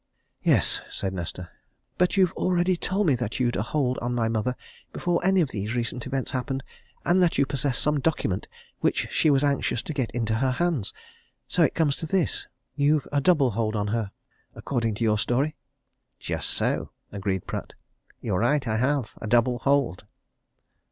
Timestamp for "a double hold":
13.11-13.75, 19.21-20.05